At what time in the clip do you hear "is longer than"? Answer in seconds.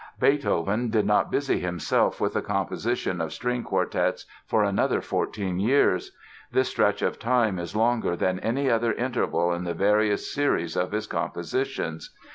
7.59-8.39